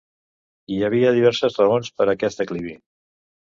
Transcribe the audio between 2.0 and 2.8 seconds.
per a aquest declivi.